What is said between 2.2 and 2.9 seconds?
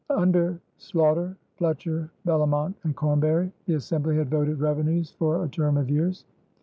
Bellomont,